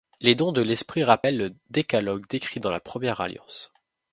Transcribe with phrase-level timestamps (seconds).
[0.19, 3.71] Les dons de l'Esprit rappellent le Décalogue décrit dans la Première Alliance.